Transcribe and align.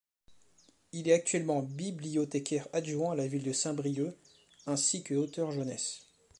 Il 0.93 1.07
est 1.07 1.13
actuellement 1.13 1.61
bibliothécaire-adjoint 1.61 3.11
à 3.11 3.15
la 3.15 3.27
ville 3.27 3.43
de 3.43 3.53
Saint-Brieuc 3.53 4.15
ainsi 4.65 5.03
que 5.03 5.13
auteur 5.13 5.51
jeunesse. 5.51 6.07